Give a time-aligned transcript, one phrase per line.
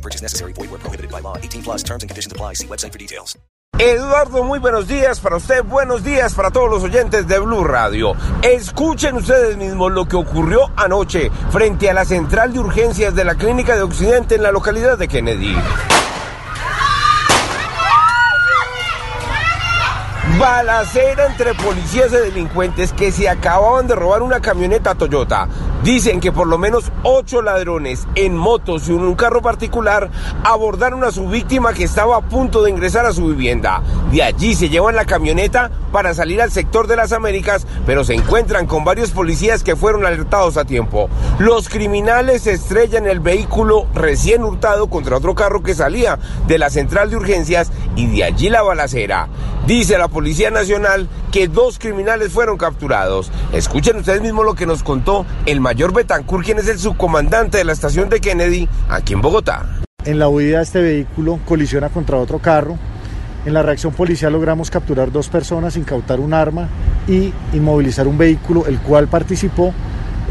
[0.00, 0.52] No purchase necessary.
[0.54, 1.36] Void where prohibited by law.
[1.36, 2.54] 18 plus terms and conditions apply.
[2.54, 3.36] See website for details.
[3.78, 8.14] Eduardo, muy buenos días para usted, buenos días para todos los oyentes de Blue Radio.
[8.42, 13.36] Escuchen ustedes mismos lo que ocurrió anoche frente a la central de urgencias de la
[13.36, 15.56] Clínica de Occidente en la localidad de Kennedy.
[20.38, 25.48] Balacera entre policías y delincuentes que se acababan de robar una camioneta Toyota.
[25.84, 30.10] Dicen que por lo menos ocho ladrones en motos y un carro particular
[30.44, 33.82] abordaron a su víctima que estaba a punto de ingresar a su vivienda.
[34.12, 38.14] De allí se llevan la camioneta para salir al sector de las Américas, pero se
[38.14, 41.08] encuentran con varios policías que fueron alertados a tiempo.
[41.38, 47.08] Los criminales estrellan el vehículo recién hurtado contra otro carro que salía de la central
[47.08, 49.28] de urgencias y de allí la balacera.
[49.70, 53.30] Dice la Policía Nacional que dos criminales fueron capturados.
[53.52, 57.64] Escuchen ustedes mismos lo que nos contó el mayor Betancourt, quien es el subcomandante de
[57.64, 59.80] la estación de Kennedy aquí en Bogotá.
[60.04, 62.76] En la huida este vehículo colisiona contra otro carro.
[63.46, 66.68] En la reacción policial logramos capturar dos personas, incautar un arma
[67.06, 69.72] y inmovilizar un vehículo, el cual participó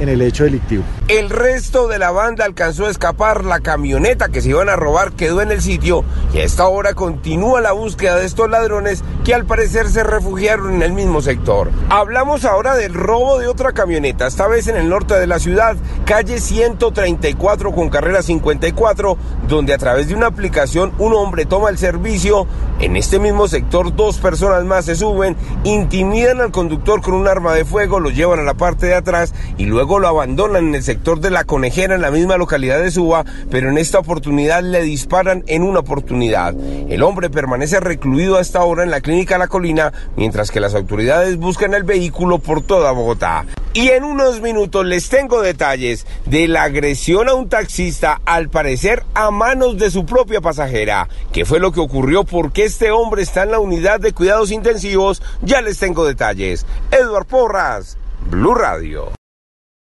[0.01, 0.83] en el hecho delictivo.
[1.09, 5.13] El resto de la banda alcanzó a escapar, la camioneta que se iban a robar
[5.13, 6.03] quedó en el sitio
[6.35, 10.75] y a esta hora continúa la búsqueda de estos ladrones que al parecer se refugiaron
[10.75, 11.71] en el mismo sector.
[11.89, 15.77] Hablamos ahora del robo de otra camioneta, esta vez en el norte de la ciudad,
[16.05, 21.79] calle 134 con carrera 54, donde a través de una aplicación un hombre toma el
[21.79, 22.45] servicio.
[22.79, 27.55] En este mismo sector dos personas más se suben, intimidan al conductor con un arma
[27.55, 30.83] de fuego, lo llevan a la parte de atrás y luego lo abandonan en el
[30.83, 34.83] sector de la conejera en la misma localidad de Suba, pero en esta oportunidad le
[34.83, 36.53] disparan en una oportunidad.
[36.87, 40.75] El hombre permanece recluido a esta hora en la clínica La Colina, mientras que las
[40.75, 43.45] autoridades buscan el vehículo por toda Bogotá.
[43.73, 49.03] Y en unos minutos les tengo detalles de la agresión a un taxista, al parecer
[49.15, 51.07] a manos de su propia pasajera.
[51.31, 52.23] ¿Qué fue lo que ocurrió?
[52.23, 55.23] ¿Por qué este hombre está en la unidad de cuidados intensivos?
[55.41, 56.67] Ya les tengo detalles.
[56.91, 57.97] Edward Porras,
[58.29, 59.18] Blue Radio.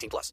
[0.00, 0.32] 18 plus.